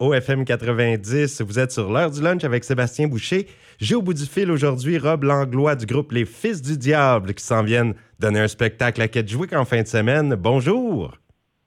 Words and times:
OFM 0.00 0.44
90. 0.44 1.42
Vous 1.42 1.58
êtes 1.58 1.72
sur 1.72 1.90
l'heure 1.90 2.10
du 2.10 2.22
lunch 2.22 2.44
avec 2.44 2.64
Sébastien 2.64 3.08
Boucher. 3.08 3.46
J'ai 3.80 3.94
au 3.94 4.02
bout 4.02 4.14
du 4.14 4.24
fil 4.24 4.50
aujourd'hui 4.50 4.98
Rob 4.98 5.24
Langlois 5.24 5.76
du 5.76 5.86
groupe 5.86 6.12
Les 6.12 6.24
Fils 6.24 6.62
du 6.62 6.76
Diable 6.76 7.34
qui 7.34 7.44
s'en 7.44 7.62
viennent 7.62 7.94
donner 8.18 8.40
un 8.40 8.48
spectacle 8.48 9.00
à 9.02 9.08
Kedgewick 9.08 9.52
en 9.52 9.64
fin 9.64 9.82
de 9.82 9.86
semaine. 9.86 10.34
Bonjour. 10.34 11.16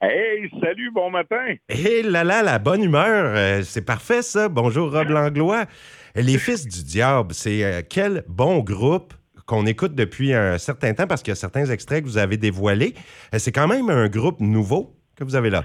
Hey, 0.00 0.50
salut, 0.60 0.90
bon 0.92 1.10
matin. 1.10 1.54
Hé 1.68 2.02
là 2.02 2.24
là, 2.24 2.42
la 2.42 2.58
bonne 2.58 2.82
humeur. 2.82 3.32
Euh, 3.36 3.62
c'est 3.62 3.84
parfait 3.84 4.22
ça. 4.22 4.48
Bonjour 4.48 4.92
Rob 4.92 5.08
Langlois. 5.08 5.66
Les 6.14 6.38
Fils 6.38 6.66
du 6.66 6.82
Diable, 6.82 7.32
c'est 7.34 7.62
euh, 7.62 7.82
quel 7.88 8.24
bon 8.28 8.58
groupe 8.60 9.14
qu'on 9.46 9.66
écoute 9.66 9.94
depuis 9.94 10.34
un 10.34 10.58
certain 10.58 10.94
temps 10.94 11.06
parce 11.06 11.22
qu'il 11.22 11.30
y 11.30 11.32
a 11.32 11.36
certains 11.36 11.66
extraits 11.66 12.02
que 12.02 12.08
vous 12.08 12.18
avez 12.18 12.36
dévoilés. 12.36 12.94
Euh, 13.34 13.38
c'est 13.38 13.52
quand 13.52 13.68
même 13.68 13.90
un 13.90 14.08
groupe 14.08 14.40
nouveau 14.40 14.96
que 15.16 15.24
vous 15.24 15.36
avez 15.36 15.50
là. 15.50 15.64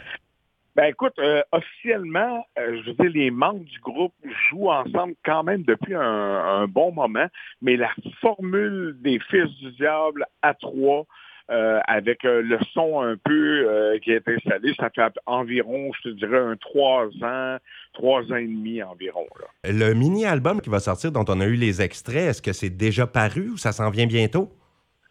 Ben 0.77 0.91
écoute, 0.91 1.13
euh, 1.17 1.41
officiellement, 1.51 2.45
euh, 2.59 2.79
je 2.83 2.91
veux 2.91 2.93
dire, 2.93 3.11
les 3.11 3.31
membres 3.31 3.63
du 3.63 3.79
groupe 3.79 4.13
jouent 4.51 4.69
ensemble 4.69 5.15
quand 5.25 5.41
même 5.41 5.63
depuis 5.63 5.95
un, 5.95 6.67
bon 6.67 6.91
moment, 6.91 7.25
mais 7.63 7.77
la 7.77 7.89
formule 8.21 8.95
des 8.99 9.19
Fils 9.27 9.49
du 9.59 9.71
Diable 9.71 10.27
à 10.43 10.53
trois, 10.53 11.07
euh, 11.49 11.79
avec 11.87 12.19
le 12.21 12.59
son 12.73 13.01
un 13.01 13.15
peu 13.17 13.97
qui 14.03 14.11
est 14.11 14.27
installé, 14.27 14.75
ça 14.75 14.91
fait 14.93 15.01
environ, 15.25 15.91
je 15.93 16.09
te 16.09 16.15
dirais, 16.15 16.37
un 16.37 16.55
trois 16.57 17.07
ans, 17.23 17.57
trois 17.93 18.21
ans 18.31 18.35
et 18.35 18.45
demi 18.45 18.83
environ. 18.83 19.25
Le 19.63 19.93
mini-album 19.93 20.61
qui 20.61 20.69
va 20.69 20.79
sortir, 20.79 21.11
dont 21.11 21.25
on 21.27 21.41
a 21.41 21.47
eu 21.47 21.55
les 21.55 21.81
extraits, 21.81 22.29
est-ce 22.29 22.41
que 22.43 22.53
c'est 22.53 22.69
déjà 22.69 23.07
paru 23.07 23.49
ou 23.49 23.57
ça 23.57 23.71
s'en 23.71 23.89
vient 23.89 24.05
bientôt? 24.05 24.51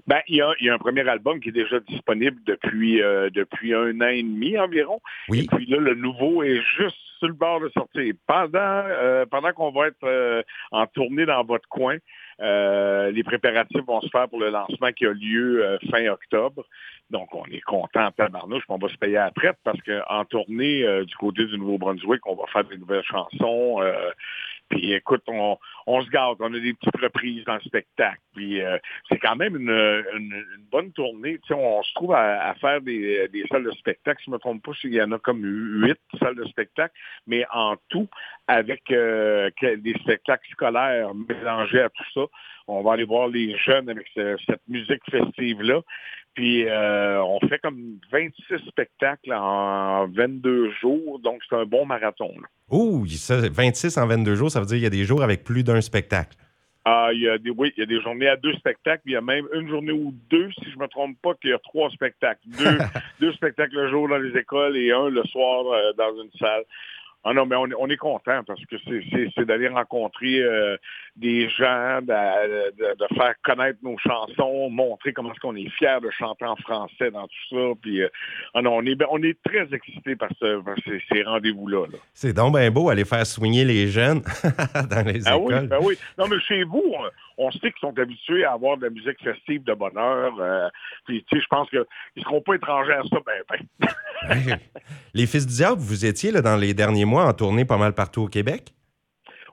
Ben, 0.07 0.21
il 0.29 0.37
y, 0.37 0.41
a, 0.41 0.53
y, 0.61 0.69
a, 0.69 0.75
un 0.75 0.79
premier 0.79 1.09
album 1.09 1.41
qui 1.41 1.49
est 1.49 1.53
déjà 1.53 1.81
disponible 1.81 2.41
depuis 2.47 3.03
euh, 3.03 3.29
depuis 3.31 3.75
un 3.75 4.01
an 4.01 4.09
et 4.09 4.23
demi 4.23 4.57
environ. 4.57 5.01
Oui. 5.29 5.41
Et 5.41 5.57
puis 5.57 5.67
là, 5.67 5.79
le 5.79 5.95
nouveau 5.95 6.45
est 6.45 6.61
juste 6.79 6.97
sur 7.19 7.27
le 7.27 7.35
bord 7.35 7.61
de 7.61 7.69
sortir. 7.71 8.15
Pendant 8.27 8.49
euh, 8.55 9.27
pendant 9.27 9.53
qu'on 9.53 9.73
va 9.73 9.89
être 9.89 10.05
euh, 10.05 10.43
en 10.71 10.87
tournée 10.87 11.27
dans 11.27 11.43
votre 11.43 11.69
coin, 11.69 11.97
les 12.39 13.23
préparatifs 13.25 13.85
vont 13.85 14.01
se 14.01 14.09
faire 14.11 14.29
pour 14.29 14.39
le 14.39 14.51
lancement 14.51 14.93
qui 14.93 15.07
a 15.07 15.13
lieu 15.13 15.79
fin 15.91 16.07
octobre. 16.07 16.65
Donc, 17.09 17.35
on 17.35 17.45
est 17.47 17.61
content 17.61 18.07
en 18.07 18.11
tabarnouche, 18.11 18.65
on 18.69 18.79
va 18.79 18.89
se 18.89 18.97
payer 18.97 19.17
à 19.17 19.27
la 19.27 19.31
traite 19.31 19.57
parce 19.65 19.79
qu'en 19.83 20.25
tournée 20.27 20.85
du 21.05 21.17
côté 21.17 21.47
du 21.47 21.57
Nouveau-Brunswick, 21.57 22.27
on 22.27 22.35
va 22.35 22.45
faire 22.53 22.65
des 22.65 22.77
nouvelles 22.77 23.05
chansons. 23.05 23.81
Puis 24.69 24.93
écoute, 24.93 25.23
on, 25.29 25.57
on 25.87 26.03
se 26.03 26.11
garde, 26.11 26.39
on 26.41 26.53
a 26.53 26.59
des 26.59 26.75
petites 26.75 27.01
reprises 27.01 27.45
dans 27.45 27.55
le 27.55 27.61
spectacle. 27.61 28.21
Puis 28.35 28.61
euh, 28.61 28.79
c'est 29.09 29.19
quand 29.19 29.37
même 29.37 29.57
une, 29.57 29.71
une, 29.71 30.45
bonne 30.71 30.93
tournée. 30.93 31.39
Tu 31.39 31.49
sais, 31.49 31.55
on, 31.55 31.83
se 31.83 31.93
trouve 31.95 32.15
à, 32.15 32.55
faire 32.61 32.81
des, 32.81 33.29
des, 33.29 33.47
salles 33.51 33.65
de 33.65 33.71
spectacle. 33.73 34.19
Si 34.21 34.27
je 34.27 34.31
ne 34.31 34.35
me 34.37 34.39
trompe 34.41 34.65
pas, 34.65 34.73
il 34.85 34.95
y 34.95 35.03
en 35.03 35.13
a 35.13 35.19
comme 35.19 35.43
huit 35.43 35.99
salles 36.19 36.37
de 36.37 36.45
spectacle, 36.45 36.95
mais 37.27 37.45
en 37.53 37.77
tout, 37.89 38.09
avec 38.49 38.91
euh, 38.91 39.51
des 39.63 39.95
spectacles 40.01 40.49
scolaires 40.51 41.15
mélangés 41.15 41.83
à 41.83 41.91
tout 41.91 42.05
ça. 42.15 42.27
On 42.69 42.83
va 42.83 42.95
aller 42.95 43.05
voir 43.05 43.29
les 43.29 43.57
jeunes 43.59 43.89
avec 43.89 44.09
cette 44.15 44.69
musique 44.69 45.03
festive-là. 45.11 45.83
Puis 46.37 46.69
euh, 46.69 47.23
on 47.23 47.41
fait 47.49 47.59
comme 47.59 47.99
26 48.13 48.59
spectacles 48.69 49.33
en 49.33 50.07
22 50.09 50.71
jours, 50.83 51.19
donc 51.19 51.41
c'est 51.49 51.57
un 51.57 51.65
bon 51.65 51.87
marathon. 51.87 52.31
Ouh, 52.71 53.07
ça, 53.07 53.41
26 53.49 53.97
en 53.97 54.07
22 54.07 54.35
jours, 54.35 54.51
ça 54.51 54.61
veut 54.61 54.67
dire 54.67 54.77
qu'il 54.77 54.85
y 54.85 54.87
a 54.87 54.91
des 54.91 55.05
jours 55.05 55.23
avec 55.23 55.45
plus 55.45 55.65
d'un 55.65 55.81
spectacle. 55.81 56.37
Ah, 56.85 57.09
il 57.13 57.23
y 57.23 57.29
a 57.29 57.39
des, 57.39 57.51
oui, 57.51 57.73
il 57.77 57.81
y 57.81 57.83
a 57.83 57.87
des 57.87 58.01
journées 58.03 58.29
à 58.29 58.37
deux 58.37 58.53
spectacles, 58.53 59.01
puis 59.03 59.13
il 59.13 59.15
y 59.15 59.19
a 59.19 59.23
même 59.23 59.49
une 59.55 59.69
journée 59.69 59.93
ou 59.93 60.15
deux, 60.31 60.51
si 60.53 60.71
je 60.71 60.77
ne 60.77 60.83
me 60.83 60.89
trompe 60.89 61.17
pas, 61.23 61.35
qu'il 61.35 61.51
y 61.51 61.55
a 61.55 61.59
trois 61.59 61.89
spectacles. 61.91 62.43
Deux, 62.47 62.79
deux 63.21 63.33
spectacles 63.33 63.75
le 63.75 63.91
jour 63.91 64.07
dans 64.07 64.19
les 64.19 64.39
écoles 64.39 64.77
et 64.77 64.93
un 64.93 65.09
le 65.09 65.25
soir 65.25 65.65
euh, 65.73 65.93
dans 65.97 66.23
une 66.23 66.31
salle. 66.39 66.63
Ah 67.29 67.35
non, 67.35 67.45
mais 67.45 67.57
on, 67.57 67.67
on 67.81 67.89
est 67.89 67.97
content 67.97 68.45
parce 68.47 68.65
que 68.67 68.77
c'est 68.87 69.45
d'aller 69.45 69.67
rencontrer 69.67 70.41
euh, 70.43 70.77
des 71.17 71.49
gens, 71.49 71.99
de, 72.01 72.95
de, 72.95 73.15
faire 73.17 73.35
connaître 73.43 73.81
nos 73.83 73.99
chansons, 73.99 74.71
montrer 74.71 75.13
comment 75.13 75.33
est-ce 75.33 75.41
qu'on 75.41 75.57
est 75.57 75.69
fiers 75.71 75.99
de 76.01 76.11
chanter 76.11 76.45
en 76.45 76.55
français 76.55 77.11
dans 77.11 77.27
tout 77.27 77.57
ça. 77.57 77.75
Puis, 77.83 78.03
euh, 78.03 78.09
ah 78.55 78.63
non, 78.63 78.77
on 78.77 78.87
est, 78.87 78.97
on 79.11 79.21
est 79.25 79.37
très 79.43 79.67
excités 79.75 80.15
par, 80.15 80.29
ce, 80.39 80.63
ces, 81.11 81.25
rendez-vous-là. 81.25 81.87
c'est 82.15 82.33
donc 82.33 82.57
bien 82.57 82.71
beau 82.71 82.91
aller 82.91 83.05
faire 83.05 83.27
soigner 83.27 83.65
les 83.65 83.89
jeunes 83.89 84.21
dans 84.91 85.05
les 85.05 85.27
ah 85.27 85.37
écoles. 85.37 85.63
Oui, 85.63 85.67
ben 85.67 85.79
oui. 85.83 85.99
Non, 86.17 86.29
mais 86.29 86.39
chez 86.39 86.63
vous, 86.63 86.95
on 87.39 87.51
sait 87.51 87.73
qu'ils 87.73 87.81
sont 87.81 87.99
habitués 87.99 88.45
à 88.45 88.53
avoir 88.53 88.77
de 88.77 88.85
la 88.85 88.91
musique 88.91 89.23
festive 89.23 89.63
de 89.65 89.75
bonheur. 89.75 90.35
Euh, 90.41 90.69
puis, 91.07 91.25
tu 91.29 91.37
sais, 91.37 91.43
je 91.43 91.49
pense 91.49 91.69
qu'ils 91.71 91.85
ne 92.17 92.23
seront 92.23 92.41
pas 92.41 92.55
étrangers 92.55 92.95
à 92.95 93.03
ça, 93.03 93.19
ben, 93.27 93.59
ben. 94.29 94.59
les 95.15 95.27
Fils 95.27 95.47
du 95.47 95.55
Diable, 95.55 95.81
vous 95.81 96.07
étiez 96.07 96.31
là, 96.31 96.43
dans 96.43 96.57
les 96.57 96.75
derniers 96.75 97.05
mois 97.05 97.27
en 97.27 97.33
tournée 97.33 97.65
pas 97.65 97.77
mal 97.77 97.93
partout 97.93 98.23
au 98.23 98.29
Québec? 98.29 98.73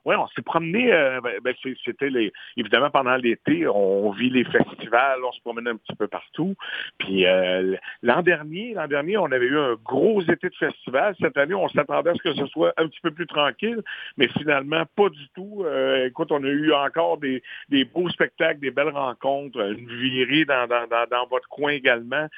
Oui, 0.04 0.14
on 0.16 0.26
s'est 0.28 0.42
promené, 0.42 0.92
euh, 0.92 1.20
ben, 1.22 1.32
ben 1.42 1.54
c'était 1.84 2.10
les, 2.10 2.32
évidemment 2.56 2.90
pendant 2.90 3.16
l'été, 3.16 3.66
on 3.66 4.10
vit 4.10 4.28
les 4.28 4.44
festivals, 4.44 5.24
on 5.24 5.32
se 5.32 5.40
promenait 5.40 5.70
un 5.70 5.76
petit 5.76 5.96
peu 5.96 6.08
partout. 6.08 6.54
Puis 6.98 7.26
euh, 7.26 7.76
l'an 8.02 8.22
dernier, 8.22 8.74
l'an 8.74 8.86
dernier, 8.86 9.16
on 9.16 9.26
avait 9.26 9.46
eu 9.46 9.58
un 9.58 9.76
gros 9.82 10.20
été 10.20 10.50
de 10.50 10.54
festival. 10.54 11.14
Cette 11.20 11.38
année, 11.38 11.54
on 11.54 11.68
s'attendait 11.68 12.10
à 12.10 12.14
ce 12.14 12.22
que 12.22 12.34
ce 12.34 12.46
soit 12.46 12.74
un 12.76 12.86
petit 12.88 13.00
peu 13.00 13.12
plus 13.12 13.26
tranquille, 13.26 13.82
mais 14.18 14.28
finalement, 14.28 14.84
pas 14.94 15.08
du 15.08 15.28
tout. 15.34 15.62
Euh, 15.64 16.06
écoute, 16.06 16.30
on 16.32 16.44
a 16.44 16.48
eu 16.48 16.72
encore 16.72 17.16
des, 17.18 17.42
des 17.70 17.84
beaux 17.84 18.10
spectacles, 18.10 18.60
des 18.60 18.70
belles 18.70 18.88
rencontres, 18.90 19.58
une 19.58 19.88
virée 19.88 20.44
dans, 20.44 20.66
dans, 20.66 20.86
dans 20.86 21.26
votre 21.30 21.48
coin 21.48 21.72
également. 21.72 22.28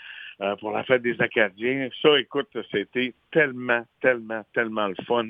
Euh, 0.42 0.54
pour 0.56 0.70
la 0.70 0.84
fête 0.84 1.00
des 1.00 1.18
Acadiens. 1.18 1.88
Ça, 2.02 2.18
écoute, 2.18 2.48
c'était 2.70 3.14
tellement, 3.32 3.82
tellement, 4.02 4.42
tellement 4.52 4.86
le 4.86 4.94
fun. 5.06 5.24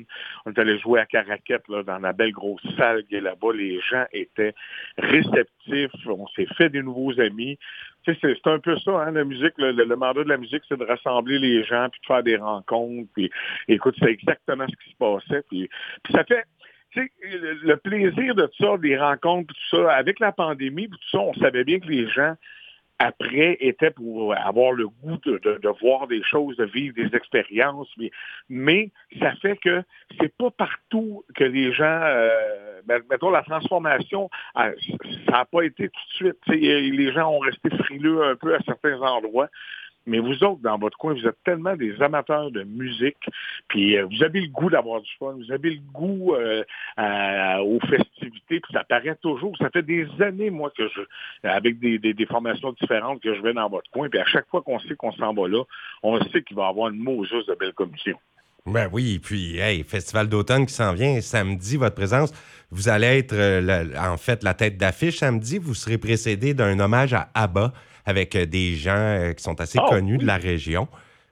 On 0.45 0.51
est 0.51 0.59
allé 0.59 0.77
jouer 0.79 0.99
à 0.99 1.05
Caraquette, 1.05 1.65
là, 1.69 1.81
dans 1.81 1.99
la 1.99 2.11
belle 2.11 2.33
grosse 2.33 2.61
salle 2.75 3.05
qui 3.05 3.15
est 3.15 3.21
là-bas. 3.21 3.53
Les 3.53 3.79
gens 3.79 4.03
étaient 4.11 4.53
réceptifs. 4.97 5.91
On 6.07 6.27
s'est 6.35 6.47
fait 6.57 6.67
des 6.67 6.83
nouveaux 6.83 7.17
amis. 7.21 7.57
Tu 8.03 8.15
sais, 8.15 8.19
c'est 8.21 8.49
un 8.49 8.59
peu 8.59 8.77
ça, 8.79 8.99
hein, 8.99 9.11
la 9.11 9.23
musique. 9.23 9.53
Le, 9.57 9.95
mandat 9.95 10.25
de 10.25 10.29
la 10.29 10.35
musique, 10.35 10.63
c'est 10.67 10.77
de 10.77 10.83
rassembler 10.83 11.39
les 11.39 11.63
gens 11.63 11.87
puis 11.89 12.01
de 12.01 12.05
faire 12.05 12.23
des 12.23 12.35
rencontres. 12.35 13.09
Puis, 13.15 13.31
écoute, 13.69 13.95
c'est 13.99 14.11
exactement 14.11 14.65
ce 14.67 14.75
qui 14.75 14.91
se 14.91 14.97
passait. 14.97 15.41
Puis, 15.49 15.69
ça 16.11 16.25
fait 16.25 16.43
le 16.95 17.75
plaisir 17.75 18.35
de 18.35 18.49
ça, 18.59 18.77
des 18.77 18.97
rencontres, 18.97 19.53
tout 19.53 19.77
ça, 19.77 19.93
avec 19.93 20.19
la 20.19 20.33
pandémie, 20.33 20.89
tout 20.89 20.97
ça, 21.11 21.19
on 21.19 21.33
savait 21.35 21.63
bien 21.63 21.79
que 21.79 21.87
les 21.87 22.09
gens 22.09 22.35
après 22.99 23.57
était 23.59 23.91
pour 23.91 24.35
avoir 24.35 24.71
le 24.71 24.87
goût 24.87 25.17
de, 25.25 25.37
de, 25.37 25.69
voir 25.81 26.07
des 26.07 26.23
choses, 26.23 26.57
de 26.57 26.65
vivre 26.65 26.95
des 26.95 27.15
expériences, 27.15 27.89
mais, 27.97 28.11
mais 28.49 28.91
ça 29.19 29.33
fait 29.35 29.57
que 29.57 29.83
c'est 30.19 30.35
pas 30.35 30.49
partout 30.51 31.23
que 31.35 31.43
les 31.43 31.71
gens, 31.73 32.01
euh, 32.03 32.81
ben, 32.85 33.01
mettons 33.09 33.29
la 33.29 33.43
transformation, 33.43 34.29
euh, 34.57 34.73
ça 35.25 35.31
n'a 35.31 35.45
pas 35.45 35.63
été 35.63 35.89
tout 35.89 36.25
de 36.25 36.31
suite. 36.31 36.47
Les 36.47 37.11
gens 37.11 37.31
ont 37.31 37.39
resté 37.39 37.69
frileux 37.69 38.23
un 38.23 38.35
peu 38.35 38.55
à 38.55 38.59
certains 38.65 38.99
endroits. 39.01 39.49
Mais 40.07 40.19
vous 40.19 40.41
autres, 40.43 40.61
dans 40.61 40.77
votre 40.77 40.97
coin, 40.97 41.13
vous 41.13 41.27
êtes 41.27 41.43
tellement 41.43 41.75
des 41.75 42.01
amateurs 42.01 42.49
de 42.49 42.63
musique, 42.63 43.29
puis 43.67 43.97
euh, 43.97 44.05
vous 44.05 44.23
avez 44.23 44.39
le 44.39 44.47
goût 44.47 44.69
d'avoir 44.69 45.01
du 45.01 45.11
fun, 45.19 45.35
vous 45.37 45.51
avez 45.51 45.71
le 45.71 45.81
goût 45.93 46.33
euh, 46.33 46.63
aux 47.59 47.79
festivités, 47.81 48.61
puis 48.61 48.73
ça 48.73 48.85
paraît 48.85 49.17
toujours. 49.21 49.55
Ça 49.57 49.69
fait 49.69 49.83
des 49.83 50.07
années, 50.21 50.49
moi, 50.49 50.71
que 50.75 50.87
je, 50.87 51.01
avec 51.43 51.79
des, 51.79 52.25
formations 52.25 52.71
différentes, 52.71 53.21
que 53.21 53.35
je 53.35 53.41
vais 53.41 53.53
dans 53.53 53.69
votre 53.69 53.91
coin, 53.91 54.07
puis 54.09 54.19
à 54.19 54.25
chaque 54.25 54.47
fois 54.47 54.61
qu'on 54.61 54.79
sait 54.79 54.95
qu'on 54.95 55.11
s'en 55.11 55.33
va 55.33 55.47
là, 55.47 55.63
on 56.03 56.19
sait 56.31 56.41
qu'il 56.41 56.55
va 56.55 56.67
y 56.67 56.69
avoir 56.69 56.89
une 56.89 57.03
Moses 57.03 57.45
de 57.45 57.55
belle 57.55 57.73
commission. 57.73 58.17
Ben 58.65 58.89
oui, 58.91 59.19
puis 59.19 59.57
hey, 59.59 59.83
Festival 59.83 60.27
d'automne 60.27 60.65
qui 60.65 60.73
s'en 60.73 60.93
vient 60.93 61.21
samedi, 61.21 61.77
votre 61.77 61.95
présence. 61.95 62.33
Vous 62.69 62.89
allez 62.89 63.07
être 63.19 63.33
euh, 63.33 63.87
en 63.97 64.17
fait 64.17 64.43
la 64.43 64.53
tête 64.53 64.77
d'affiche 64.77 65.19
samedi. 65.19 65.57
Vous 65.57 65.73
serez 65.73 65.97
précédé 65.97 66.53
d'un 66.53 66.77
hommage 66.81 67.13
à 67.13 67.29
ABBA 67.33 67.71
avec 68.07 68.35
euh, 68.35 68.45
des 68.45 68.75
gens 68.75 68.95
euh, 68.95 69.33
qui 69.33 69.43
sont 69.43 69.59
assez 69.59 69.77
ah, 69.81 69.85
connus 69.89 70.17
de 70.17 70.25
la 70.25 70.37
région. 70.37 70.87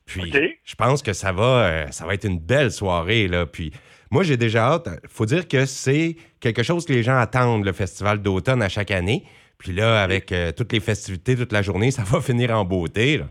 Puis 0.05 0.31
je 0.63 0.75
pense 0.75 1.01
que 1.01 1.13
ça 1.13 1.31
va, 1.31 1.65
euh, 1.65 1.87
ça 1.87 2.05
va 2.05 2.13
être 2.13 2.25
une 2.25 2.39
belle 2.39 2.71
soirée. 2.71 3.27
Là. 3.27 3.47
Puis 3.47 3.71
moi, 4.11 4.21
j'ai 4.21 4.37
déjà 4.37 4.73
hâte. 4.73 4.89
Il 5.03 5.09
faut 5.09 5.25
dire 5.25 5.47
que 5.47 5.65
c'est 5.65 6.15
quelque 6.39 6.61
chose 6.61 6.85
que 6.85 6.93
les 6.93 7.01
gens 7.01 7.17
attendent, 7.17 7.65
le 7.65 7.73
festival 7.73 8.21
d'automne 8.21 8.61
à 8.61 8.69
chaque 8.69 8.91
année. 8.91 9.23
Puis 9.57 9.71
là, 9.71 10.03
avec 10.03 10.31
toutes 10.55 10.73
les 10.73 10.81
festivités 10.81 11.35
toute 11.35 11.53
la 11.53 11.63
journée, 11.63 11.89
ça 11.89 12.03
va 12.03 12.21
finir 12.21 12.51
en 12.51 12.65
beauté. 12.65 13.21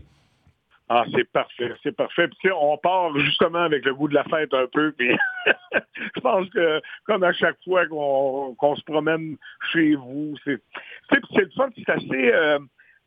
Ah, 0.89 1.05
c'est 1.15 1.31
parfait, 1.31 1.71
c'est 1.81 1.95
parfait. 1.95 2.27
Puis, 2.39 2.51
on 2.51 2.77
part 2.77 3.17
justement 3.17 3.61
avec 3.61 3.85
le 3.85 3.95
goût 3.95 4.07
de 4.07 4.15
la 4.15 4.23
fête 4.25 4.53
un 4.53 4.67
peu. 4.71 4.91
Puis 4.91 5.15
je 6.15 6.19
pense 6.19 6.49
que 6.49 6.81
comme 7.05 7.23
à 7.23 7.31
chaque 7.31 7.57
fois 7.63 7.87
qu'on 7.87 8.75
se 8.75 8.83
promène 8.83 9.37
chez 9.71 9.95
vous, 9.95 10.35
c'est 10.43 10.59
le 11.11 11.49
fun, 11.55 11.69
c'est 11.77 11.89
assez 11.89 12.33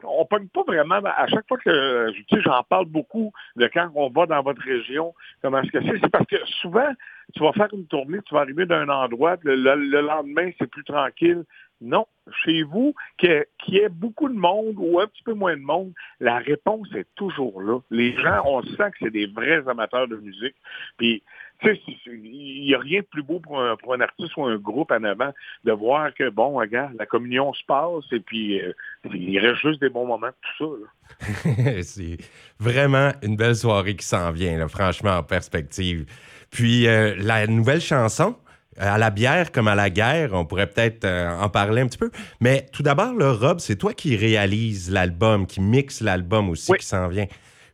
on 0.05 0.25
pogne 0.27 0.49
pas 0.49 0.63
vraiment, 0.63 1.01
à 1.05 1.27
chaque 1.27 1.47
fois 1.49 1.59
que 1.59 2.11
tu 2.13 2.25
sais, 2.31 2.43
j'en 2.43 2.63
parle 2.63 2.87
beaucoup 2.87 3.33
de 3.57 3.67
quand 3.67 3.91
on 3.95 4.11
va 4.11 4.27
dans 4.27 4.43
votre 4.43 4.63
région, 4.63 5.15
comment 5.43 5.61
est-ce 5.61 5.73
que 5.73 5.83
c'est, 5.83 5.99
c'est 6.01 6.11
parce 6.11 6.27
que 6.27 6.37
souvent, 6.61 6.89
tu 7.35 7.41
vas 7.41 7.53
faire 7.53 7.69
une 7.73 7.87
tournée, 7.87 8.19
tu 8.27 8.35
vas 8.35 8.41
arriver 8.41 8.67
d'un 8.67 8.89
endroit, 8.89 9.37
le, 9.43 10.01
lendemain, 10.01 10.51
c'est 10.59 10.71
plus 10.71 10.85
tranquille. 10.85 11.45
Non, 11.81 12.07
chez 12.45 12.65
vous, 12.65 12.95
qu'il 13.19 13.45
y, 13.69 13.77
ait 13.77 13.89
beaucoup 13.89 14.29
de 14.29 14.35
monde 14.35 14.75
ou 14.79 14.99
un 14.99 15.07
petit 15.07 15.23
peu 15.23 15.35
moins 15.35 15.57
de 15.57 15.63
monde, 15.63 15.93
la 16.19 16.39
réponse 16.39 16.89
est 16.97 17.07
toujours 17.15 17.61
là. 17.63 17.79
Les 17.91 18.17
gens, 18.17 18.43
on 18.47 18.63
sent 18.63 18.91
que 18.91 18.97
c'est 19.01 19.11
des 19.11 19.27
vrais 19.27 19.69
amateurs 19.69 20.09
de 20.09 20.17
musique. 20.17 20.57
Puis 20.97 21.23
il 21.65 22.65
n'y 22.67 22.75
a 22.75 22.79
rien 22.79 23.01
de 23.01 23.07
plus 23.07 23.23
beau 23.23 23.41
pour 23.41 23.61
un, 23.61 23.77
pour 23.77 23.95
un, 23.95 24.01
artiste 24.01 24.37
ou 24.37 24.45
un 24.45 24.57
groupe 24.57 24.91
en 24.91 25.03
avant 25.05 25.33
de 25.65 25.73
voir 25.73 26.15
que, 26.15 26.31
bon, 26.31 26.55
regarde, 26.55 26.93
la 26.99 27.07
communion 27.07 27.53
se 27.53 27.65
passe 27.67 28.05
et 28.13 28.21
puis 28.21 28.61
euh, 28.61 28.73
il 29.13 29.39
reste 29.39 29.61
juste 29.61 29.81
des 29.81 29.89
bons 29.89 30.07
moments, 30.07 30.31
tout 30.59 30.79
ça. 31.21 31.83
c'est 31.83 32.19
vraiment 32.61 33.13
une 33.23 33.37
belle 33.37 33.57
soirée 33.57 33.97
qui 33.97 34.07
s'en 34.07 34.31
vient, 34.31 34.67
franchement, 34.69 35.19
en 35.19 35.23
perspective. 35.23 36.07
Puis 36.51 36.87
euh, 36.87 37.15
la 37.19 37.47
nouvelle 37.47 37.81
chanson, 37.81 38.37
à 38.79 38.99
la 38.99 39.11
bière 39.11 39.51
comme 39.51 39.69
à 39.69 39.75
la 39.75 39.91
guerre, 39.91 40.31
on 40.33 40.45
pourrait 40.45 40.69
peut-être 40.69 41.05
euh, 41.05 41.31
en 41.31 41.49
parler 41.49 41.83
un 41.83 41.87
petit 41.87 41.99
peu. 41.99 42.11
Mais 42.41 42.67
tout 42.73 42.83
d'abord, 42.83 43.13
le 43.15 43.31
Rob, 43.31 43.59
c'est 43.59 43.77
toi 43.77 43.93
qui 43.93 44.17
réalise 44.17 44.91
l'album, 44.91 45.47
qui 45.47 45.61
mixe 45.61 46.01
l'album 46.01 46.49
aussi 46.49 46.73
qui 46.75 46.87
s'en 46.87 47.09
vient. 47.09 47.27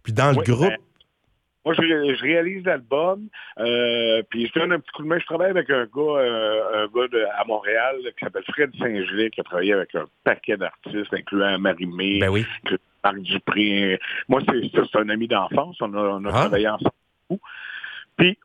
Puis 0.02 0.12
dans 0.12 0.32
le 0.32 0.42
groupe, 0.42 0.68
ben, 0.68 0.78
moi, 1.64 1.74
je, 1.74 2.20
réalise 2.20 2.64
l'album, 2.64 3.28
euh, 3.58 4.22
puis 4.28 4.46
je 4.46 4.58
donne 4.58 4.72
un 4.72 4.80
petit 4.80 4.92
coup 4.92 5.02
de 5.02 5.08
main. 5.08 5.18
Je 5.18 5.24
travaille 5.24 5.50
avec 5.50 5.70
un 5.70 5.84
gars, 5.84 6.18
euh, 6.18 6.84
un 6.84 6.86
gars 6.88 7.28
à 7.38 7.44
Montréal 7.44 7.96
qui 8.18 8.24
s'appelle 8.24 8.44
Fred 8.44 8.70
Saint-Gelais, 8.78 9.30
qui 9.30 9.40
a 9.40 9.44
travaillé 9.44 9.72
avec 9.72 9.94
un 9.94 10.04
paquet 10.24 10.56
d'artistes, 10.56 11.12
incluant 11.12 11.58
Marie-Mé, 11.58 12.20
ben 12.20 12.28
oui. 12.28 12.44
Marc 13.02 13.18
Dupré. 13.20 13.98
Moi, 14.28 14.42
c'est 14.46 14.96
un 14.98 15.08
ami 15.08 15.28
d'enfance. 15.28 15.76
On 15.80 15.94
a, 15.94 15.98
on 15.98 16.24
a 16.24 16.28
ah. 16.28 16.32
travaillé 16.32 16.68
ensemble. 16.68 16.90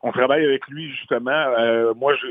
On 0.02 0.12
travaille 0.12 0.44
avec 0.44 0.66
lui 0.68 0.90
justement. 0.90 1.30
Euh, 1.30 1.94
moi, 1.94 2.14
je, 2.16 2.26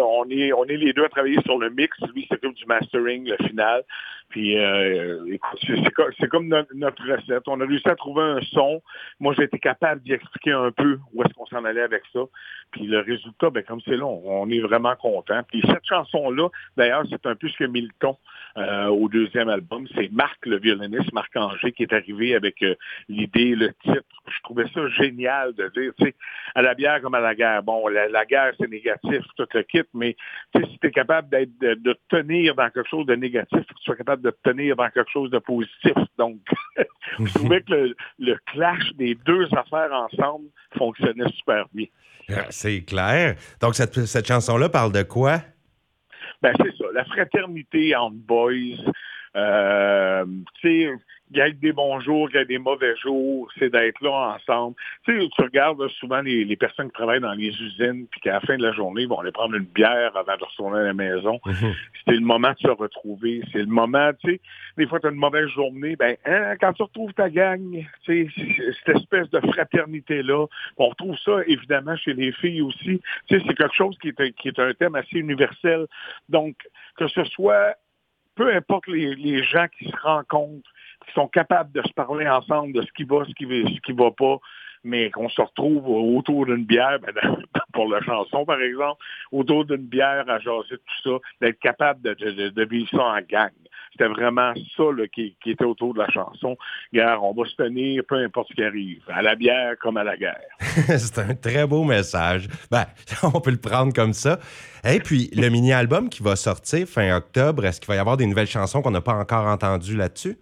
on 0.00 0.28
est 0.66 0.76
les 0.76 0.92
deux 0.92 1.04
à 1.04 1.08
travailler 1.08 1.40
sur 1.44 1.58
le 1.58 1.70
mix. 1.70 1.96
Lui 2.14 2.26
s'occupe 2.30 2.54
du 2.54 2.66
mastering, 2.66 3.28
le 3.28 3.36
final. 3.46 3.82
Puis 4.28 4.58
euh, 4.58 5.36
c'est 6.18 6.28
comme 6.28 6.48
notre, 6.48 7.02
recette. 7.02 7.42
On 7.48 7.60
a 7.60 7.66
réussi 7.66 7.88
à 7.88 7.96
trouver 7.96 8.22
un 8.22 8.40
son. 8.52 8.80
Moi, 9.18 9.34
j'ai 9.36 9.44
été 9.44 9.58
capable 9.58 10.02
d'y 10.02 10.12
expliquer 10.12 10.52
un 10.52 10.70
peu 10.70 10.98
où 11.12 11.22
est-ce 11.22 11.34
qu'on 11.34 11.46
s'en 11.46 11.64
allait 11.64 11.82
avec 11.82 12.02
ça. 12.12 12.20
Puis 12.70 12.86
le 12.86 13.00
résultat, 13.00 13.50
ben 13.50 13.62
comme 13.62 13.80
c'est 13.84 13.96
là, 13.96 14.06
on, 14.06 14.48
est 14.50 14.60
vraiment 14.60 14.94
content. 14.96 15.42
Puis 15.48 15.62
cette 15.66 15.84
chanson-là, 15.86 16.48
d'ailleurs, 16.76 17.04
c'est 17.10 17.26
un 17.26 17.34
peu 17.34 17.48
ce 17.48 17.56
que 17.56 17.64
Milton 17.64 18.14
euh, 18.56 18.86
au 18.86 19.08
deuxième 19.08 19.48
album. 19.48 19.86
C'est 19.94 20.10
Marc, 20.12 20.44
le 20.46 20.58
violoniste, 20.58 21.12
Marc 21.12 21.36
Anger, 21.36 21.72
qui 21.72 21.82
est 21.82 21.92
arrivé 21.92 22.34
avec 22.34 22.62
euh, 22.62 22.74
l'idée, 23.08 23.54
le 23.54 23.72
titre. 23.84 24.04
Je 24.28 24.42
trouvais 24.42 24.66
ça 24.74 24.88
génial 24.88 25.54
de 25.54 25.68
dire, 25.68 25.92
tu 25.98 26.06
sais, 26.06 26.14
à 26.54 26.62
la 26.62 26.74
bière 26.74 27.00
comme 27.00 27.14
à 27.14 27.20
la 27.20 27.34
guerre. 27.34 27.62
Bon, 27.62 27.86
la, 27.88 28.24
guerre, 28.24 28.52
c'est 28.58 28.70
négatif, 28.70 29.22
tout 29.36 29.46
le 29.54 29.62
kit, 29.62 29.82
mais 29.94 30.16
si 30.54 30.78
tu 30.78 30.86
es 30.86 30.90
capable 30.90 31.28
d'être 31.28 31.56
de, 31.58 31.96
tenir 32.08 32.54
dans 32.54 32.68
quelque 32.70 32.88
chose 32.88 33.06
de 33.06 33.14
négatif, 33.14 33.58
que 33.58 33.74
tu 33.74 33.82
sois 33.82 33.96
capable 33.96 34.22
de 34.22 34.34
tenir 34.42 34.76
dans 34.76 34.88
quelque 34.90 35.10
chose 35.10 35.30
de 35.30 35.38
positif. 35.38 35.94
Donc, 36.18 36.38
je 37.18 37.34
trouvais 37.34 37.62
que 37.62 37.94
le, 38.18 38.36
clash 38.46 38.92
des 38.94 39.14
deux 39.14 39.46
affaires 39.54 39.92
ensemble 39.92 40.46
fonctionnait 40.76 41.28
super 41.36 41.66
bien. 41.72 41.86
C'est 42.60 42.82
clair. 42.82 43.36
Donc, 43.62 43.74
cette, 43.74 44.04
cette 44.04 44.28
chanson-là 44.28 44.68
parle 44.68 44.92
de 44.92 45.02
quoi? 45.02 45.40
Ben, 46.42 46.52
c'est 46.58 46.76
ça, 46.76 46.84
la 46.92 47.06
fraternité 47.06 47.96
entre 47.96 48.16
boys. 48.16 48.76
Euh, 49.36 50.24
tu 50.60 50.68
sais, 50.68 50.92
il 51.32 51.38
y 51.38 51.40
a 51.40 51.50
des 51.50 51.72
bons 51.72 52.00
jours, 52.00 52.28
il 52.30 52.36
y 52.36 52.38
a 52.38 52.44
des 52.44 52.58
mauvais 52.58 52.96
jours, 52.96 53.48
c'est 53.56 53.70
d'être 53.70 54.00
là 54.00 54.34
ensemble. 54.34 54.74
Tu 55.04 55.20
sais, 55.20 55.28
tu 55.28 55.42
regardes 55.42 55.86
souvent 55.88 56.20
les, 56.20 56.56
personnes 56.56 56.88
qui 56.88 56.94
travaillent 56.94 57.20
dans 57.20 57.34
les 57.34 57.50
usines, 57.50 58.06
puis 58.10 58.20
qu'à 58.20 58.32
la 58.32 58.40
fin 58.40 58.56
de 58.56 58.62
la 58.62 58.72
journée, 58.72 59.02
ils 59.02 59.08
vont 59.08 59.20
aller 59.20 59.30
prendre 59.30 59.54
une 59.54 59.64
bière 59.64 60.16
avant 60.16 60.36
de 60.36 60.44
retourner 60.44 60.80
à 60.80 60.82
la 60.82 60.94
maison. 60.94 61.38
Mhm. 61.46 61.74
C'est 62.04 62.14
le 62.14 62.20
moment 62.20 62.50
de 62.50 62.58
se 62.58 62.68
retrouver. 62.68 63.42
C'est 63.52 63.60
le 63.60 63.66
moment, 63.66 64.10
tu 64.24 64.32
sais, 64.32 64.40
des 64.76 64.86
fois, 64.88 64.98
tu 64.98 65.06
as 65.06 65.10
une 65.10 65.16
mauvaise 65.16 65.48
journée, 65.48 65.94
ben, 65.94 66.16
hein, 66.24 66.56
quand 66.60 66.72
tu 66.72 66.82
retrouves 66.82 67.14
ta 67.14 67.30
gang, 67.30 67.86
tu 68.02 68.28
sais, 68.34 68.72
cette 68.84 68.96
espèce 68.96 69.30
de 69.30 69.40
fraternité-là, 69.40 70.46
on 70.78 70.88
retrouve 70.88 71.16
ça, 71.24 71.38
évidemment, 71.46 71.96
chez 71.96 72.14
les 72.14 72.32
filles 72.32 72.62
aussi. 72.62 73.00
Tu 73.28 73.38
sais, 73.38 73.44
c'est 73.46 73.54
quelque 73.54 73.74
chose 73.74 73.96
qui 74.02 74.08
est, 74.08 74.32
qui 74.32 74.48
est 74.48 74.58
un 74.58 74.72
thème 74.74 74.96
assez 74.96 75.18
universel. 75.18 75.86
Donc, 76.28 76.56
que 76.96 77.06
ce 77.06 77.22
soit 77.24 77.76
peu 78.40 78.54
importe 78.54 78.86
les, 78.86 79.44
gens 79.44 79.66
qui 79.68 79.90
se 79.90 79.96
rencontrent, 80.02 80.70
qui 81.06 81.12
sont 81.12 81.28
capables 81.28 81.72
de 81.72 81.82
se 81.86 81.92
parler 81.92 82.26
ensemble 82.26 82.72
de 82.72 82.80
ce 82.80 82.90
qui 82.92 83.04
va, 83.04 83.22
ce 83.26 83.34
qui 83.34 83.44
va, 83.44 83.68
ce 83.68 83.80
qui 83.82 83.92
va 83.92 84.10
pas, 84.12 84.38
mais 84.82 85.10
qu'on 85.10 85.28
se 85.28 85.42
retrouve 85.42 85.86
autour 85.86 86.46
d'une 86.46 86.64
bière, 86.64 86.98
ben, 87.00 87.12
pour 87.74 87.88
la 87.88 88.00
chanson 88.00 88.46
par 88.46 88.58
exemple, 88.62 88.98
autour 89.30 89.66
d'une 89.66 89.86
bière 89.86 90.24
à 90.26 90.38
jaser 90.38 90.78
tout 90.78 91.02
ça, 91.04 91.18
d'être 91.42 91.58
capable 91.58 92.00
de, 92.00 92.64
vivre 92.64 92.88
ça 92.88 93.02
en 93.02 93.20
gang. 93.20 93.50
C'était 93.92 94.08
vraiment 94.08 94.52
ça 94.76 94.84
qui, 95.12 95.36
était 95.46 95.64
autour 95.64 95.94
de 95.94 95.98
la 95.98 96.08
chanson. 96.10 96.56
Gare, 96.92 97.22
on 97.22 97.32
va 97.32 97.48
se 97.48 97.56
tenir, 97.56 98.02
peu 98.08 98.16
importe 98.16 98.48
ce 98.50 98.54
qui 98.54 98.62
arrive, 98.62 99.02
à 99.08 99.22
la 99.22 99.34
bière 99.34 99.74
comme 99.80 99.96
à 99.96 100.04
la 100.04 100.16
guerre. 100.16 100.40
C'est 100.60 101.18
un 101.18 101.34
très 101.34 101.66
beau 101.66 101.84
message. 101.84 102.48
Ben, 102.70 102.86
on 103.22 103.40
peut 103.40 103.50
le 103.50 103.60
prendre 103.60 103.92
comme 103.92 104.12
ça. 104.12 104.38
Et 104.84 105.00
puis, 105.00 105.28
le 105.34 105.48
mini-album 105.48 106.08
qui 106.08 106.22
va 106.22 106.36
sortir 106.36 106.86
fin 106.86 107.14
octobre, 107.16 107.64
est-ce 107.66 107.80
qu'il 107.80 107.88
va 107.88 107.96
y 107.96 107.98
avoir 107.98 108.16
des 108.16 108.26
nouvelles 108.26 108.46
chansons 108.46 108.80
qu'on 108.80 108.90
n'a 108.90 109.00
pas 109.00 109.14
encore 109.14 109.46
entendues 109.46 109.96
là-dessus? 109.96 110.38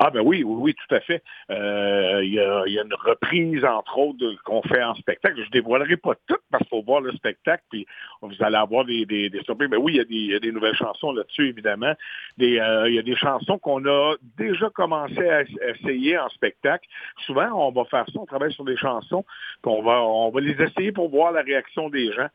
Ah 0.00 0.10
ben 0.10 0.20
oui, 0.20 0.44
oui, 0.44 0.56
oui, 0.60 0.74
tout 0.74 0.94
à 0.94 1.00
fait. 1.00 1.24
Euh, 1.50 2.20
il 2.22 2.32
y, 2.32 2.38
a, 2.38 2.64
une 2.66 2.94
reprise, 2.94 3.64
entre 3.64 3.98
autres, 3.98 4.24
qu'on 4.44 4.62
fait 4.62 4.82
en 4.82 4.94
spectacle. 4.94 5.42
Je 5.44 5.50
dévoilerai 5.50 5.96
pas 5.96 6.14
tout 6.28 6.36
parce 6.52 6.62
qu'il 6.62 6.78
faut 6.78 6.84
voir 6.84 7.00
le 7.00 7.10
spectacle, 7.12 7.64
puis 7.68 7.84
vous 8.22 8.34
allez 8.40 8.56
avoir 8.56 8.84
des, 8.84 9.06
des, 9.06 9.28
des 9.28 9.42
surprises. 9.42 9.68
Mais 9.68 9.76
oui, 9.76 9.94
il 9.94 10.30
y, 10.30 10.34
a 10.34 10.38
des, 10.38 10.52
nouvelles 10.52 10.76
chansons 10.76 11.10
là-dessus, 11.10 11.48
évidemment. 11.48 11.94
Euh, 12.40 12.84
il 12.88 12.94
y 12.94 12.98
a 12.98 13.02
des 13.02 13.16
chansons 13.16 13.58
qu'on 13.58 13.84
a 13.86 14.14
déjà 14.36 14.70
commencé 14.70 15.28
à 15.28 15.42
essayer 15.42 16.16
en 16.16 16.28
spectacle. 16.28 16.88
Souvent, 17.26 17.50
on 17.54 17.72
va 17.72 17.84
faire 17.86 18.06
ça, 18.06 18.20
on 18.20 18.26
travaille 18.26 18.52
sur 18.52 18.64
des 18.64 18.76
chansons, 18.76 19.24
puis 19.62 19.72
on 19.72 19.82
va, 19.82 20.00
on 20.00 20.30
va 20.30 20.40
les 20.40 20.62
essayer 20.62 20.92
pour 20.92 21.08
voir 21.08 21.32
la 21.32 21.42
réaction 21.42 21.88
des 21.88 22.12
gens. 22.12 22.28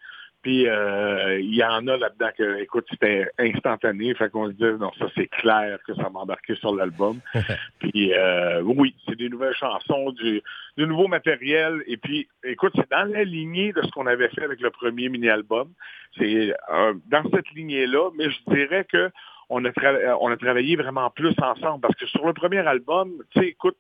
Puis 0.44 0.68
euh, 0.68 1.40
il 1.40 1.56
y 1.56 1.64
en 1.64 1.88
a 1.88 1.96
là-dedans 1.96 2.30
que, 2.38 2.62
écoute, 2.62 2.86
c'était 2.90 3.32
instantané. 3.40 4.14
Fait 4.14 4.30
qu'on 4.30 4.48
se 4.48 4.52
dit, 4.52 4.64
non, 4.78 4.92
ça 5.00 5.06
c'est 5.16 5.28
clair 5.28 5.80
que 5.88 5.96
ça 5.96 6.10
m'a 6.10 6.20
embarqué 6.20 6.56
sur 6.56 6.76
l'album. 6.76 7.22
puis 7.80 8.14
euh, 8.14 8.62
oui, 8.62 8.94
c'est 9.08 9.16
des 9.16 9.30
nouvelles 9.30 9.56
chansons, 9.56 10.12
du, 10.12 10.42
du, 10.78 10.86
nouveau 10.86 11.08
matériel. 11.08 11.82
Et 11.88 11.96
puis, 11.96 12.28
écoute, 12.44 12.74
c'est 12.76 12.92
dans 12.92 13.10
la 13.10 13.24
lignée 13.24 13.72
de 13.72 13.82
ce 13.82 13.88
qu'on 13.92 14.06
avait 14.06 14.28
fait 14.30 14.44
avec 14.44 14.60
le 14.60 14.70
premier 14.70 15.08
mini-album. 15.08 15.70
C'est 16.18 16.54
euh, 16.72 16.94
dans 17.08 17.24
cette 17.34 17.50
lignée-là, 17.52 18.12
mais 18.18 18.30
je 18.30 18.54
dirais 18.54 18.86
que 18.92 19.10
on 19.50 19.64
a, 19.64 19.72
on 20.20 20.30
a 20.30 20.38
travaillé 20.38 20.76
vraiment 20.76 21.10
plus 21.10 21.36
ensemble 21.42 21.82
parce 21.82 21.96
que 21.96 22.06
sur 22.08 22.26
le 22.26 22.34
premier 22.34 22.66
album, 22.68 23.14
tu 23.32 23.40
sais, 23.40 23.48
écoute, 23.48 23.78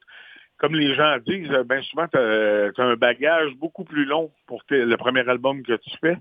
comme 0.63 0.75
les 0.75 0.95
gens 0.95 1.17
disent, 1.27 1.51
bien 1.67 1.81
souvent, 1.81 2.07
tu 2.07 2.17
as, 2.17 2.71
un 2.77 2.95
bagage 2.95 3.53
beaucoup 3.55 3.83
plus 3.83 4.05
long 4.05 4.31
pour 4.47 4.63
le 4.69 4.95
premier 4.95 5.27
album 5.27 5.61
que 5.61 5.73
tu 5.73 5.89
fais, 5.99 6.15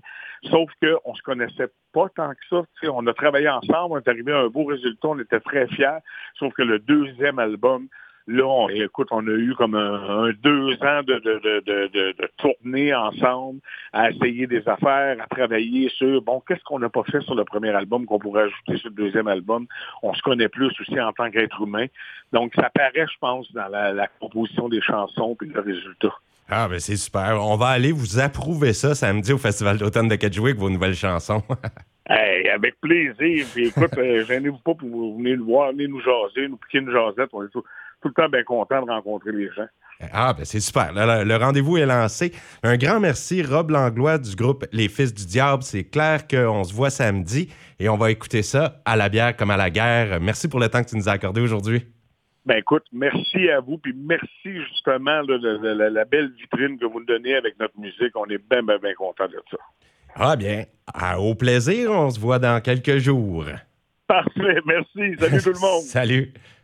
sauf 0.51 0.69
qu'on 0.81 1.15
se 1.15 1.21
connaissait 1.21 1.71
pas 1.93 2.09
tant 2.13 2.31
que 2.31 2.45
ça. 2.49 2.91
on 2.91 3.07
a 3.07 3.13
travaillé 3.13 3.47
ensemble, 3.47 3.93
on 3.93 3.97
est 3.99 4.07
arrivé 4.09 4.33
à 4.33 4.39
un 4.39 4.47
beau 4.49 4.65
résultat, 4.65 5.07
on 5.07 5.19
était 5.19 5.39
très 5.39 5.65
fiers, 5.67 5.99
sauf 6.37 6.53
que 6.55 6.61
le 6.61 6.79
deuxième 6.79 7.39
album, 7.39 7.87
Là, 8.27 8.45
on, 8.45 8.69
écoute, 8.69 9.09
on 9.11 9.27
a 9.27 9.31
eu 9.31 9.53
comme 9.55 9.75
un, 9.75 10.31
deux 10.41 10.73
ans 10.81 11.03
de, 11.05 11.19
de, 11.19 11.41
de, 11.65 11.89
de, 11.91 12.29
tournée 12.37 12.93
ensemble, 12.93 13.59
à 13.91 14.11
essayer 14.11 14.47
des 14.47 14.65
affaires, 14.67 15.17
à 15.19 15.27
travailler 15.27 15.89
sur, 15.89 16.21
bon, 16.21 16.41
qu'est-ce 16.47 16.63
qu'on 16.63 16.79
n'a 16.79 16.87
pas 16.87 17.03
fait 17.03 17.19
sur 17.21 17.35
le 17.35 17.43
premier 17.43 17.71
album 17.71 18.05
qu'on 18.05 18.19
pourrait 18.19 18.43
ajouter 18.43 18.77
sur 18.77 18.89
le 18.89 18.95
deuxième 18.95 19.27
album? 19.27 19.67
On 20.03 20.13
se 20.13 20.21
connaît 20.21 20.47
plus 20.47 20.71
aussi 20.79 20.99
en 21.01 21.11
tant 21.11 21.29
qu'être 21.31 21.61
humain. 21.61 21.87
Donc, 22.31 22.53
ça 22.55 22.69
paraît, 22.73 22.93
je 22.95 23.17
pense, 23.19 23.51
dans 23.51 23.67
la, 23.67 24.07
composition 24.21 24.69
des 24.69 24.81
chansons 24.81 25.35
puis 25.35 25.49
le 25.49 25.59
résultat. 25.59 26.13
Ah, 26.49 26.67
ben 26.69 26.79
c'est 26.79 26.97
super. 26.97 27.39
On 27.41 27.57
va 27.57 27.67
aller 27.67 27.91
vous 27.91 28.19
approuver 28.19 28.73
ça 28.73 28.95
samedi 28.95 29.33
au 29.33 29.37
Festival 29.37 29.77
d'automne 29.77 30.07
de 30.07 30.15
Kedgewick, 30.15 30.57
vos 30.57 30.69
nouvelles 30.69 30.95
chansons. 30.95 31.41
hey, 32.09 32.47
avec 32.49 32.79
plaisir. 32.79 33.45
Puis 33.53 33.67
écoute, 33.67 33.97
euh, 33.97 34.25
gênez-vous 34.25 34.59
pas 34.59 34.75
pour 34.75 35.17
venir 35.17 35.37
nous 35.37 35.45
voir, 35.45 35.71
venir 35.71 35.89
nous 35.89 36.01
jaser, 36.01 36.47
nous 36.47 36.57
piquer 36.57 36.79
une 36.79 36.91
jasette. 36.91 37.29
On 37.33 37.43
est 37.43 37.51
tout 38.03 38.09
le 38.09 38.13
temps 38.13 38.29
bien 38.29 38.43
content 38.43 38.85
de 38.85 38.91
rencontrer 38.91 39.31
les 39.31 39.49
gens. 39.51 39.65
Ah, 40.11 40.33
ben 40.33 40.43
c'est 40.43 40.59
super. 40.59 40.91
Le, 40.93 41.35
rendez-vous 41.37 41.77
est 41.77 41.85
lancé. 41.85 42.33
Un 42.61 42.77
grand 42.77 42.99
merci, 42.99 43.41
Rob 43.41 43.71
Langlois 43.71 44.17
du 44.17 44.35
groupe 44.35 44.65
Les 44.73 44.89
Fils 44.89 45.13
du 45.13 45.25
Diable. 45.25 45.63
C'est 45.63 45.85
clair 45.85 46.27
qu'on 46.27 46.63
se 46.63 46.73
voit 46.73 46.89
samedi 46.89 47.49
et 47.79 47.87
on 47.87 47.95
va 47.95 48.11
écouter 48.11 48.43
ça 48.43 48.81
à 48.85 48.97
la 48.97 49.07
bière 49.07 49.35
comme 49.37 49.51
à 49.51 49.57
la 49.57 49.69
guerre. 49.69 50.19
Merci 50.19 50.49
pour 50.49 50.59
le 50.59 50.67
temps 50.67 50.83
que 50.83 50.89
tu 50.89 50.97
nous 50.97 51.07
as 51.07 51.13
accordé 51.13 51.41
aujourd'hui. 51.41 51.85
Ben 52.45 52.57
écoute, 52.57 52.83
merci 52.91 53.49
à 53.49 53.61
vous, 53.61 53.77
puis 53.77 53.93
merci 53.95 54.59
justement 54.69 55.23
de, 55.23 55.87
la 55.87 56.03
belle 56.03 56.33
vitrine 56.33 56.77
que 56.77 56.85
vous 56.85 56.99
nous 56.99 57.05
donnez 57.05 57.35
avec 57.35 57.57
notre 57.57 57.79
musique. 57.79 58.13
On 58.15 58.25
est 58.25 58.41
bien, 58.49 58.61
bien, 58.61 58.77
bien 58.79 58.93
content 58.95 59.27
de 59.27 59.39
ça. 59.49 59.57
Ah 60.15 60.35
bien, 60.35 60.65
au 61.17 61.35
plaisir, 61.35 61.91
on 61.91 62.09
se 62.09 62.19
voit 62.19 62.39
dans 62.39 62.61
quelques 62.61 62.97
jours. 62.97 63.45
Parfait, 64.07 64.59
merci. 64.65 65.15
Salut 65.17 65.41
tout 65.41 65.53
le 65.53 65.59
monde. 65.59 65.81
Salut. 65.83 66.33